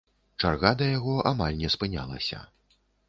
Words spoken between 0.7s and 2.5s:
да яго амаль не спынялася.